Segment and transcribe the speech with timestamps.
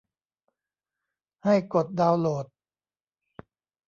[1.43, 2.45] ให้กดดาวน์โหลด